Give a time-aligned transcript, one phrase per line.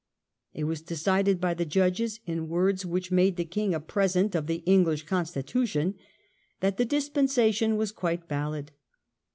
[0.55, 4.47] It was decided by the judges, in words which made the king a present of
[4.47, 5.93] the English constitution,
[6.59, 8.71] that the dispensation was quite valid.